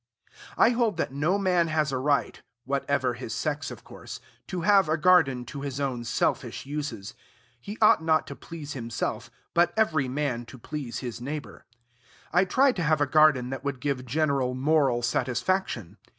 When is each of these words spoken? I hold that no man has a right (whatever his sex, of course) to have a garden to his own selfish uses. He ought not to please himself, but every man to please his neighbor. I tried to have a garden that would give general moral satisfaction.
I 0.57 0.71
hold 0.71 0.97
that 0.97 1.11
no 1.13 1.37
man 1.37 1.67
has 1.67 1.91
a 1.91 1.99
right 1.99 2.41
(whatever 2.65 3.13
his 3.13 3.35
sex, 3.35 3.69
of 3.69 3.83
course) 3.83 4.19
to 4.47 4.61
have 4.61 4.89
a 4.89 4.97
garden 4.97 5.45
to 5.45 5.61
his 5.61 5.79
own 5.79 6.05
selfish 6.05 6.65
uses. 6.65 7.13
He 7.59 7.77
ought 7.83 8.01
not 8.03 8.25
to 8.25 8.35
please 8.35 8.73
himself, 8.73 9.29
but 9.53 9.71
every 9.77 10.07
man 10.07 10.47
to 10.47 10.57
please 10.57 11.01
his 11.05 11.21
neighbor. 11.21 11.65
I 12.33 12.45
tried 12.45 12.77
to 12.77 12.83
have 12.83 12.99
a 12.99 13.05
garden 13.05 13.51
that 13.51 13.63
would 13.63 13.79
give 13.79 14.07
general 14.07 14.55
moral 14.55 15.03
satisfaction. 15.03 15.97